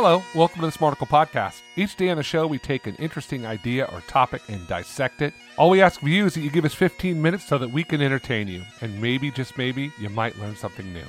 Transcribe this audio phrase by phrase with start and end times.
[0.00, 1.62] Hello, welcome to the Smarticle Podcast.
[1.74, 5.34] Each day on the show, we take an interesting idea or topic and dissect it.
[5.56, 7.82] All we ask of you is that you give us 15 minutes so that we
[7.82, 11.02] can entertain you, and maybe, just maybe, you might learn something new.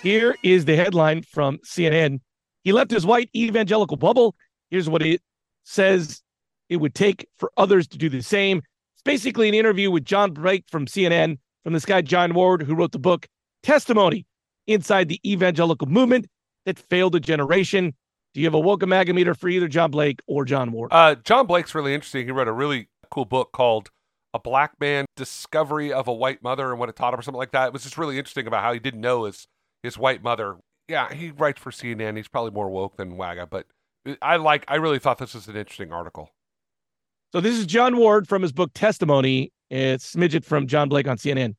[0.00, 2.20] Here is the headline from CNN.
[2.62, 4.36] He left his white evangelical bubble.
[4.70, 5.20] Here's what it
[5.64, 6.22] says
[6.68, 8.58] it would take for others to do the same.
[8.58, 12.74] It's basically an interview with John Blake from CNN, from this guy, Jon Ward, who
[12.74, 13.26] wrote the book
[13.62, 14.26] Testimony
[14.66, 16.26] Inside the Evangelical Movement
[16.66, 17.94] That Failed a Generation.
[18.34, 20.92] Do you have a welcome meter for either John Blake or Jon Ward?
[20.92, 22.26] Uh, John Blake's really interesting.
[22.26, 23.90] He wrote a really cool book called
[24.34, 27.38] A Black Man Discovery of a White Mother and What It Taught Him, or something
[27.38, 27.68] like that.
[27.68, 29.46] It was just really interesting about how he didn't know his,
[29.82, 30.56] his white mother.
[30.88, 32.16] Yeah, he writes for CNN.
[32.16, 33.66] He's probably more woke than Waga, but
[34.20, 34.64] I like.
[34.68, 36.30] I really thought this was an interesting article.
[37.32, 39.52] So this is Jon Ward from his book Testimony.
[39.74, 41.56] It's Smidget from John Blake on CNN.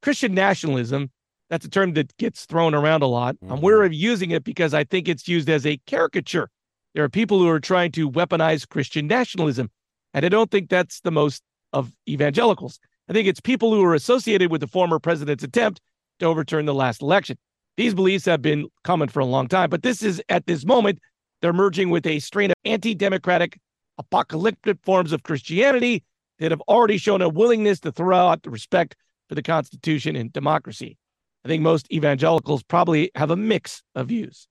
[0.00, 1.10] Christian nationalism.
[1.50, 3.34] That's a term that gets thrown around a lot.
[3.36, 3.52] Mm-hmm.
[3.52, 6.48] I'm wary of using it because I think it's used as a caricature.
[6.94, 9.70] There are people who are trying to weaponize Christian nationalism,
[10.14, 11.42] and I don't think that's the most
[11.74, 12.80] of evangelicals.
[13.06, 15.82] I think it's people who are associated with the former president's attempt
[16.20, 17.36] to overturn the last election.
[17.76, 21.00] These beliefs have been common for a long time, but this is at this moment
[21.42, 23.58] they're merging with a strain of anti democratic,
[23.98, 26.02] apocalyptic forms of Christianity
[26.38, 28.96] that have already shown a willingness to throw out the respect
[29.28, 30.96] for the Constitution and democracy.
[31.44, 34.48] I think most evangelicals probably have a mix of views.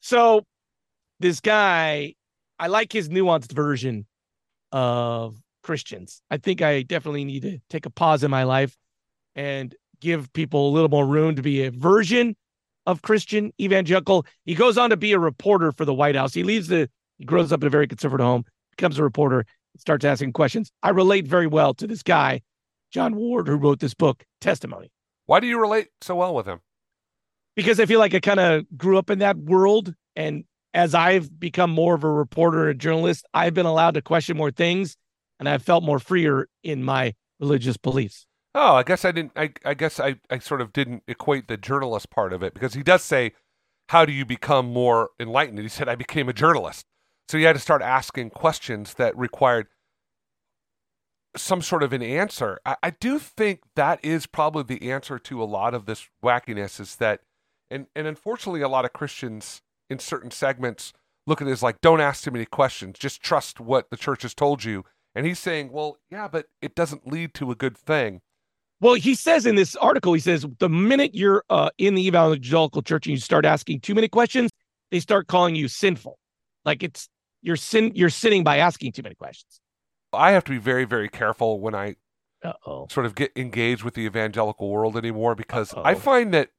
[0.00, 0.44] So,
[1.20, 2.14] this guy,
[2.58, 4.06] I like his nuanced version
[4.72, 6.22] of Christians.
[6.30, 8.76] I think I definitely need to take a pause in my life
[9.36, 12.34] and give people a little more room to be a version
[12.86, 14.26] of Christian evangelical.
[14.44, 16.34] He goes on to be a reporter for the White House.
[16.34, 18.44] He leaves the, he grows up in a very conservative home,
[18.76, 19.46] becomes a reporter,
[19.78, 20.70] starts asking questions.
[20.82, 22.42] I relate very well to this guy,
[22.92, 24.90] Jon Ward, who wrote this book, Testimony.
[25.26, 26.60] Why do you relate so well with him?
[27.54, 29.94] Because I feel like I kind of grew up in that world.
[30.16, 30.44] And
[30.74, 34.50] as I've become more of a reporter a journalist, I've been allowed to question more
[34.50, 34.96] things
[35.38, 38.26] and I've felt more freer in my religious beliefs.
[38.54, 39.32] Oh, I guess I didn't.
[39.34, 42.74] I, I guess I, I sort of didn't equate the journalist part of it because
[42.74, 43.32] he does say,
[43.88, 45.58] How do you become more enlightened?
[45.58, 46.84] And he said, I became a journalist.
[47.32, 49.68] So you had to start asking questions that required
[51.34, 52.60] some sort of an answer.
[52.66, 56.78] I, I do think that is probably the answer to a lot of this wackiness
[56.78, 57.22] is that,
[57.70, 60.92] and, and unfortunately, a lot of Christians in certain segments
[61.26, 64.20] look at it as like, don't ask too many questions, just trust what the church
[64.20, 64.84] has told you.
[65.14, 68.20] And he's saying, well, yeah, but it doesn't lead to a good thing.
[68.82, 72.82] Well, he says in this article, he says the minute you're uh, in the evangelical
[72.82, 74.50] church and you start asking too many questions,
[74.90, 76.18] they start calling you sinful.
[76.66, 77.08] Like it's
[77.42, 79.60] you're sin you're sinning by asking too many questions.
[80.12, 81.96] I have to be very, very careful when I
[82.44, 82.86] Uh-oh.
[82.90, 85.82] sort of get engaged with the evangelical world anymore because Uh-oh.
[85.84, 86.50] I find that,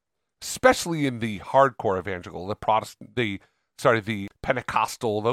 [0.42, 3.40] especially in the hardcore evangelical, the Protestant, the
[3.78, 5.32] sorry, the Pentecostal, the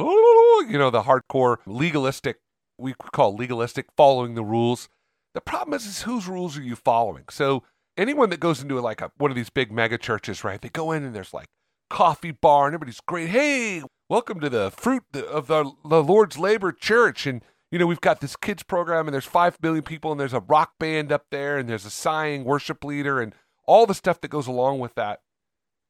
[0.71, 2.38] you know, the hardcore legalistic,
[2.78, 4.88] we call legalistic, following the rules.
[5.34, 7.25] The problem is, is whose rules are you following?
[7.31, 7.62] So
[7.97, 10.61] anyone that goes into like a, one of these big mega churches, right?
[10.61, 11.47] They go in and there's like
[11.88, 13.28] coffee bar and everybody's great.
[13.28, 18.00] Hey, welcome to the fruit of the, the Lord's labor church and you know, we've
[18.00, 21.26] got this kids program and there's 5 billion people and there's a rock band up
[21.31, 23.32] there and there's a sighing worship leader and
[23.69, 25.20] all the stuff that goes along with that.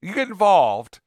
[0.02, 1.00] You get involved.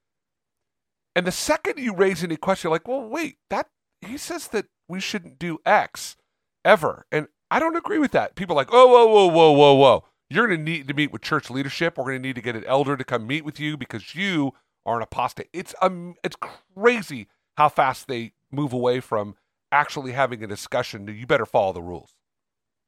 [1.16, 3.68] And the second you raise any question, like, well, wait, that
[4.02, 6.18] he says that we shouldn't do X
[6.66, 7.06] ever.
[7.12, 8.34] And I don't agree with that.
[8.34, 10.06] People are like, oh, whoa, whoa, whoa, whoa, whoa.
[10.32, 11.96] You're going to need to meet with church leadership.
[11.96, 14.54] We're going to need to get an elder to come meet with you because you
[14.86, 15.50] are an apostate.
[15.54, 16.36] It's um, it's
[16.76, 17.28] crazy
[17.58, 19.36] how fast they move away from
[19.72, 22.16] actually having a discussion, you better follow the rules.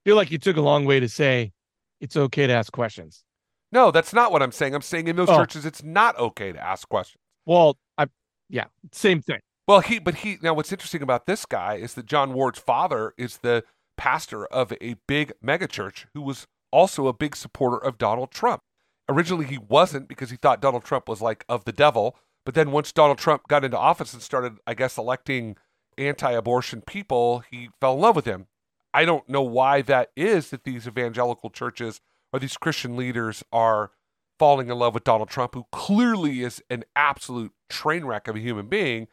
[0.03, 1.51] I feel like you took a long way to say
[1.99, 3.23] it's okay to ask questions.
[3.71, 4.75] No, that's not what I'm saying.
[4.75, 5.37] I'm saying in those oh.
[5.37, 7.21] churches, it's not okay to ask questions.
[7.45, 8.07] Well, I,
[8.49, 9.39] yeah, same thing.
[9.67, 13.13] Well, he, but he, now what's interesting about this guy is that Jon Ward's father
[13.17, 13.63] is the
[13.97, 18.61] pastor of a big megachurch who was also a big supporter of Donald Trump.
[19.07, 22.17] Originally, he wasn't because he thought Donald Trump was like of the devil.
[22.45, 25.57] But then once Donald Trump got into office and started, I guess, electing
[25.97, 28.47] anti abortion people, he fell in love with him.
[28.93, 33.91] I don't know why that is that these evangelical churches or these Christian leaders are
[34.39, 38.39] falling in love with Donald Trump, who clearly is an absolute train wreck of a
[38.39, 39.07] human being.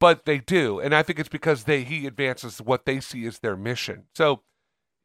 [0.00, 0.78] But they do.
[0.78, 4.04] And I think it's because they he advances what they see as their mission.
[4.14, 4.42] So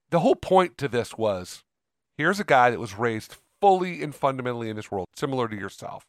[0.09, 1.63] the whole point to this was
[2.18, 6.06] here's a guy that was raised fully and fundamentally in this world, similar to yourself.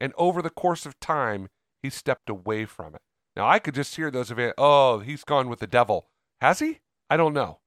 [0.00, 1.48] And over the course of time,
[1.82, 3.00] he stepped away from it.
[3.36, 4.54] Now I could just hear those events.
[4.58, 6.08] Oh, he's gone with the devil.
[6.42, 6.80] Has he?
[7.08, 7.58] I don't know.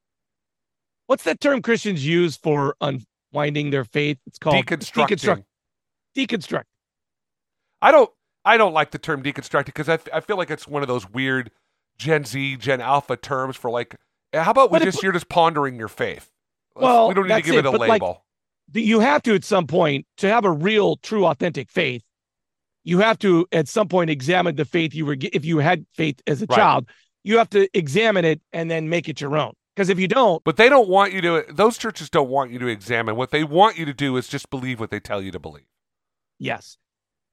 [1.08, 4.20] what's that term Christians use for unwinding their faith?
[4.28, 5.08] It's called deconstructing.
[5.08, 5.44] Deconstruct.
[6.16, 6.64] Deconstruct.
[7.82, 8.10] I don't.
[8.46, 11.10] I don't like the term deconstructing because I, I feel like it's one of those
[11.10, 11.50] weird
[11.98, 13.96] Gen Z, Gen Alpha terms for like.
[14.34, 16.30] How about we But it- just you're just pondering your faith?
[16.76, 18.24] Well, we don't need to give it, it, a but, like, label.
[18.72, 22.04] You have to at some point to have a real true authentic faith
[22.84, 26.22] you have to at some point examine the faith you were if you had faith
[26.28, 26.56] as a Right.
[26.58, 26.90] child
[27.24, 30.44] you have to examine it and then make it your own because if you don't
[30.44, 31.46] but they don't want you to.
[31.50, 33.16] Those churches don't want you to examine.
[33.16, 35.66] What they want you to do is just believe what they tell you to believe.
[36.40, 36.78] yes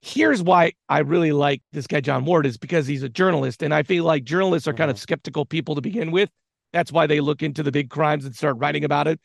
[0.03, 3.75] here's why i really like this guy jon ward is because he's a journalist and
[3.75, 5.03] i feel like journalists are kind of mm-hmm.
[5.03, 6.31] skeptical people to begin with
[6.73, 9.21] that's why they look into the big crimes and start writing about it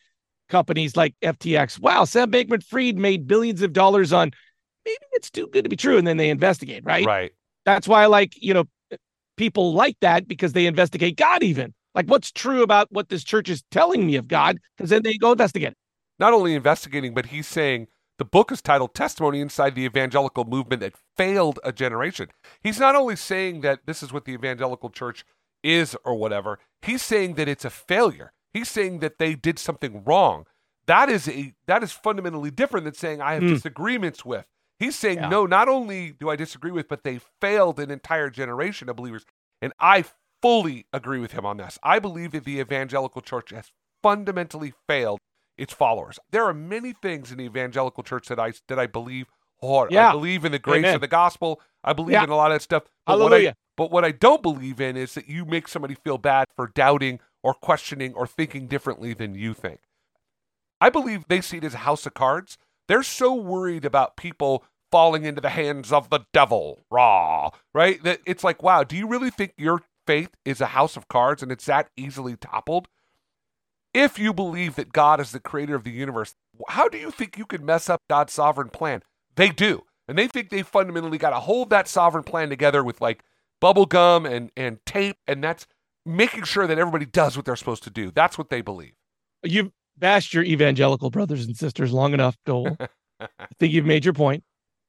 [0.49, 4.31] companies like ftx wow sam bankman fried made billions of dollars on
[4.85, 7.31] maybe it's too good to be true and then they investigate right Right.
[7.65, 8.65] That's why I like, you know,
[9.37, 11.73] people like that because they investigate God even.
[11.93, 14.59] Like what's true about what this church is telling me of God?
[14.77, 15.73] Because then they go investigate.
[16.19, 17.87] Not only investigating, but he's saying
[18.17, 22.29] the book is titled Testimony Inside the Evangelical Movement That Failed a Generation.
[22.61, 25.25] He's not only saying that this is what the evangelical church
[25.63, 28.31] is or whatever, he's saying that it's a failure.
[28.55, 30.45] He's saying that they did something wrong.
[30.87, 33.49] That is a that is fundamentally different than saying I have Hmm.
[33.49, 34.45] disagreements with.
[34.79, 35.29] He's saying Yeah.
[35.29, 39.25] no, not only do I disagree with, but they failed an entire generation of believers.
[39.61, 40.05] And I
[40.41, 41.77] fully agree with him on this.
[41.83, 43.71] I believe that the evangelical church has
[44.03, 45.19] fundamentally failed
[45.57, 46.19] its followers.
[46.31, 49.27] There are many things in the evangelical church that I that I believe
[49.61, 49.97] wholeheartedly.
[49.97, 50.95] I believe in the grace Amen.
[50.95, 51.61] of the gospel.
[51.83, 52.23] I believe Yeah.
[52.23, 52.83] in a lot of that stuff.
[53.05, 56.17] But what I but what I don't believe in is that you make somebody feel
[56.17, 59.81] bad for doubting or questioning or thinking differently than you think.
[60.81, 62.57] I believe they see it as a house of cards.
[62.87, 68.01] They're so worried about people falling into the hands of the devil, raw, right?
[68.01, 71.43] That it's like, wow, do you really think your faith is a house of cards
[71.43, 72.87] and it's that easily toppled?
[73.93, 76.33] If you believe that God is the creator of the universe,
[76.69, 79.03] how do you think you could mess up God's sovereign plan?
[79.35, 79.83] They do.
[80.07, 83.23] And they think they fundamentally got to hold that sovereign plan together with like
[83.61, 85.67] bubble gum and, and tape, and that's
[86.05, 88.11] making sure that everybody does what they're supposed to do.
[88.11, 88.93] That's what they believe.
[89.43, 92.77] You've bashed your evangelical brothers and sisters long enough, Dole.
[93.19, 93.27] I
[93.59, 94.43] think you've made your point.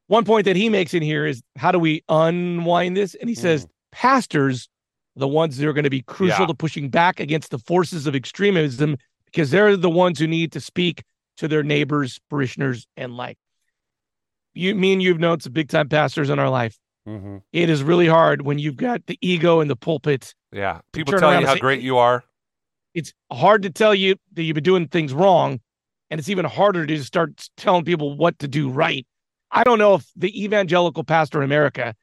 [0.09, 3.15] One point that he makes in here is how do we unwind this?
[3.15, 3.41] And he hmm.
[3.41, 4.69] says pastors,
[5.17, 6.47] the ones that are going to be crucial Yeah.
[6.47, 8.97] to pushing back against the forces of extremism
[9.27, 11.03] because they're the ones who need to speak
[11.39, 13.39] to their neighbors, parishioners, and like.
[14.55, 16.79] You, me and you've known some big time pastors in our life.
[17.07, 17.39] Mm-hmm.
[17.53, 20.35] It is really hard when you've got the ego in the pulpit.
[20.53, 20.81] Yeah.
[20.93, 22.25] People tell you how say- great you are.
[22.95, 25.61] It's hard to tell you that you've been doing things wrong,
[26.11, 29.07] and it's even harder to start telling people what to do right.
[29.51, 31.95] I don't know if the evangelical pastor in America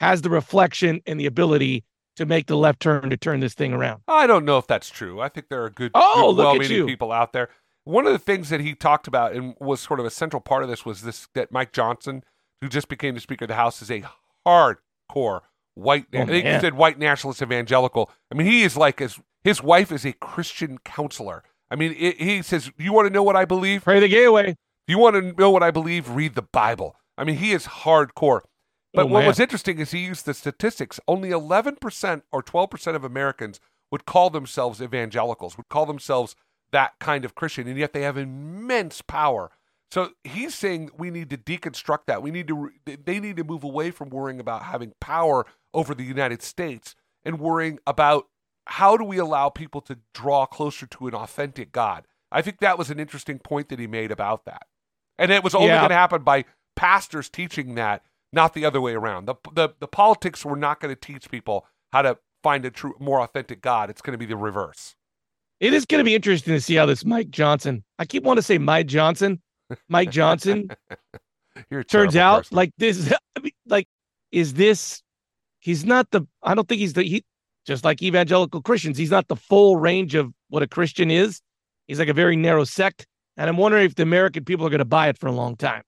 [0.00, 1.84] has the reflection and the ability
[2.16, 4.02] to make the left turn to turn this thing around.
[4.08, 5.20] I don't know if that's true.
[5.20, 7.48] I think there are good, Oh, good well-meaning people out there.
[7.84, 10.62] One of the things that he talked about and was sort of a central part
[10.62, 12.24] of this was this that Mike Johnson,
[12.60, 14.04] who just became the Speaker of the House, is a
[14.46, 15.40] hardcore
[15.74, 16.06] white.
[16.14, 18.10] Oh, I think he said white nationalist evangelical.
[18.30, 21.42] I mean, he is like as his wife is a Christian counselor.
[21.70, 23.84] I mean, it, he says, "You want to know what I believe?
[23.84, 24.56] Pray the gay away.
[24.86, 26.08] you want to know what I believe?
[26.10, 28.42] Read the Bible." I mean, he is hardcore.
[28.92, 29.28] But Oh, what man.
[29.28, 31.00] was interesting is he used the statistics.
[31.08, 33.60] Only 11% or 12% of Americans
[33.90, 36.34] would call themselves evangelicals, would call themselves
[36.72, 39.50] that kind of Christian, and yet they have immense power.
[39.90, 42.22] So he's saying we need to deconstruct that.
[42.22, 46.02] We need to they need to move away from worrying about having power over the
[46.04, 48.26] United States and worrying about
[48.66, 52.06] how do we allow people to draw closer to an authentic God.
[52.32, 54.66] I think that was an interesting point that he made about that.
[55.18, 55.78] And it was only Yeah.
[55.78, 58.02] going to happen by pastors teaching that,
[58.32, 59.26] not the other way around.
[59.26, 62.94] The the, the politics were not going to teach people how to find a true
[62.98, 63.88] more authentic God.
[63.88, 64.96] It's going to be the reverse.
[65.60, 67.84] It is going to be interesting to see how this Mike Johnson.
[67.98, 69.40] I keep wanting to say Mike Johnson.
[69.88, 70.68] Mike Johnson
[71.88, 72.56] turns out person.
[72.56, 73.12] like this.
[73.36, 73.88] I mean, like,
[74.32, 75.02] is this?
[75.58, 76.22] He's not the.
[76.42, 77.02] I don't think he's the.
[77.02, 77.24] He
[77.66, 78.96] just like evangelical Christians.
[78.96, 81.40] He's not the full range of what a Christian is.
[81.86, 83.06] He's like a very narrow sect,
[83.36, 85.56] and I'm wondering if the American people are going to buy it for a long
[85.56, 85.82] time.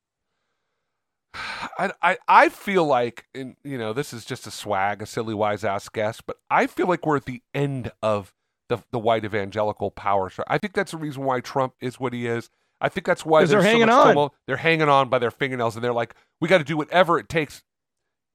[1.35, 5.35] I, I I feel like, and you know, this is just a swag, a silly
[5.35, 8.33] wise ass guess, but I feel like we're at the end of
[8.69, 10.31] the the white evangelical power.
[10.31, 12.51] So I think that's the reason why Trump is what he is.
[12.81, 14.31] I think that's why they're so hanging much on.
[14.47, 17.29] They're hanging on by their fingernails, and they're like, we got to do whatever it
[17.29, 17.63] takes.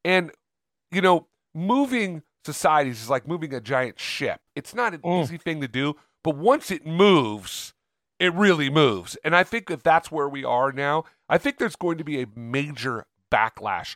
[0.03, 0.31] And
[0.91, 4.41] you know, moving societies is like moving a giant ship.
[4.55, 5.23] It's not an Mm.
[5.23, 7.73] easy thing to do, but once it moves,
[8.19, 9.15] it really moves.
[9.23, 11.05] And I think that that's where we are now.
[11.29, 13.95] I think there's going to be a major backlash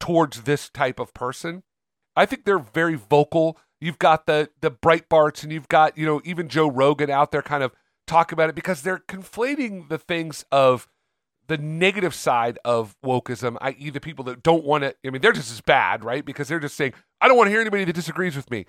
[0.00, 1.62] towards this type of person.
[2.16, 3.56] I think they're very vocal.
[3.80, 7.42] You've got the the Breitbarts and you've got, you know, even Joe Rogan out there
[7.42, 7.72] kind of
[8.08, 10.88] talk about it because they're conflating the things of
[11.46, 14.94] the negative side of wokeism, i.e., the people that don't want to.
[15.04, 16.24] I mean, they're just as bad, right?
[16.24, 18.66] Because they're just saying, I don't want to hear anybody that disagrees with me.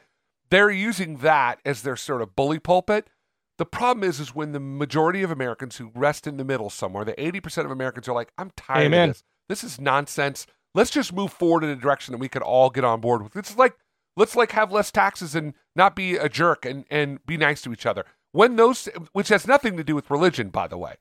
[0.50, 3.10] They're using that as their sort of bully pulpit.
[3.58, 7.04] The problem is, is when the majority of Americans who rest in the middle somewhere,
[7.04, 9.10] the 80% of Americans are like, I'm tired Amen.
[9.10, 9.24] of this.
[9.50, 10.48] This is nonsense.
[10.74, 13.36] Let's just move forward in a direction that we could all get on board with.
[13.36, 13.76] It's like,
[14.16, 17.74] let's like have less taxes and not be a jerk and, and be nice to
[17.74, 18.06] each other.
[18.32, 20.96] When those, which has nothing to do with religion, by the way,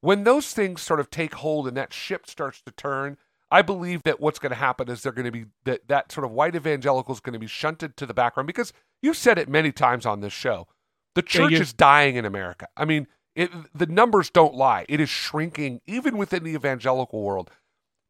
[0.00, 3.16] when those things sort of take hold and that ship starts to turn,
[3.50, 6.24] I believe that what's going to happen is they're going to be that that sort
[6.24, 9.48] of white evangelical is going to be shunted to the background because you've said it
[9.48, 10.66] many times on this show.
[11.14, 12.66] The church is dying in America.
[12.76, 13.06] I mean,
[13.36, 14.84] it, the numbers don't lie.
[14.88, 17.50] It is shrinking even within the evangelical world.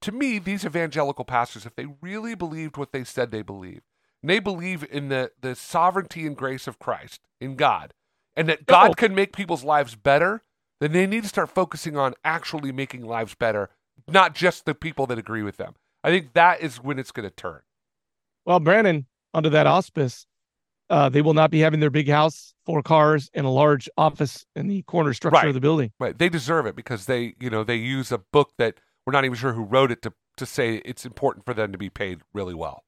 [0.03, 3.83] To me, these evangelical pastors, if they really believed what they said they believe,
[4.23, 7.93] and they believe in the, the sovereignty and grace of Christ, in God,
[8.37, 10.43] and that God can make people's lives better,
[10.81, 13.71] then they need to start focusing on actually making lives better,
[14.09, 15.75] not just the people that agree with them.
[16.03, 17.61] I think that is when it's going to turn.
[18.45, 20.27] Well, Brandon, under that auspice,
[20.91, 24.45] uh, they will not be having their big house, four cars, and a large office
[24.55, 25.49] in the corner structure right.
[25.49, 25.93] of the building.
[25.99, 26.17] Right.
[26.17, 28.75] They deserve it because they, you know, they use a book that
[29.07, 31.79] we're not even sure who wrote it to to say it's important for them to
[31.79, 32.85] be paid really well.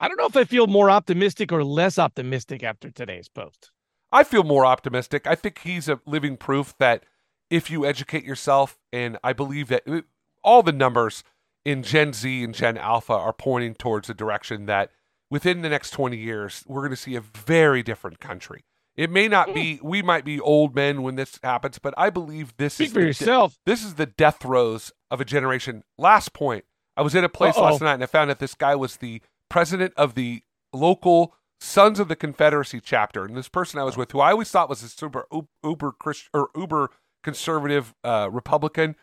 [0.00, 3.70] I don't know if I feel more optimistic or less optimistic after today's post.
[4.14, 5.26] I feel more optimistic.
[5.26, 7.04] I think he's a living proof that
[7.50, 10.02] if you educate yourself, and I believe that uh,
[10.44, 11.24] all the numbers
[11.64, 14.90] in Gen Z and Gen Alpha are pointing towards a direction that
[15.30, 18.64] within the next 20 years, we're going to see a very different country.
[18.96, 22.56] It may not be, we might be old men when this happens, but I believe
[22.56, 23.54] this Speak is for yourself.
[23.54, 25.82] De- this is the death throes of a generation.
[25.98, 26.64] Last point.
[26.96, 27.64] I was in a place Uh-oh.
[27.64, 30.42] last night and I found that this guy was the president of the
[30.72, 33.24] local Sons of the Confederacy chapter.
[33.24, 35.26] And this person I was with, who I always thought was a super
[35.64, 36.90] uber Christian or uber
[37.22, 38.96] conservative uh, Republican,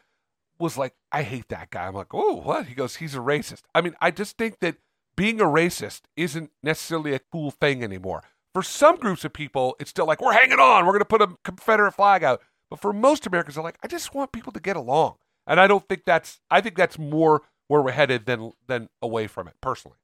[0.59, 1.87] was like, I hate that guy.
[1.87, 2.67] I'm like, oh, what?
[2.67, 3.63] He goes, he's a racist.
[3.73, 4.77] I mean, I just think that
[5.15, 8.21] being a racist isn't necessarily a cool thing anymore.
[8.53, 10.85] For some groups of people, it's still like, we're hanging on.
[10.85, 12.41] We're going to put a Confederate flag out.
[12.69, 15.15] But for most Americans, they're like, I just want people to get along.
[15.47, 19.25] And I don't think that's, I think that's more where we're headed than, than away
[19.25, 19.97] from it personally.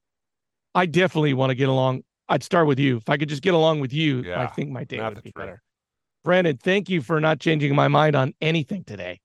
[0.73, 2.03] I definitely want to get along.
[2.29, 2.97] I'd start with you.
[2.97, 5.31] If I could just get along with you, yeah, I think my day would be
[5.35, 5.61] better.
[6.23, 9.21] Brandon, thank you for not changing my mind on anything today.